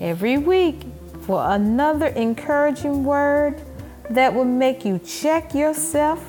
every 0.00 0.38
week 0.38 0.82
for 1.22 1.44
another 1.52 2.06
encouraging 2.06 3.04
word 3.04 3.60
that 4.08 4.34
will 4.34 4.44
make 4.44 4.84
you 4.84 4.98
check 4.98 5.54
yourself 5.54 6.28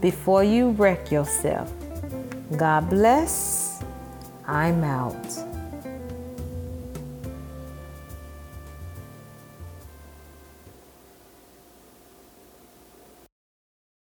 before 0.00 0.44
you 0.44 0.70
wreck 0.70 1.10
yourself. 1.10 1.72
God 2.56 2.88
bless. 2.90 3.82
I'm 4.46 4.84
out. 4.84 5.45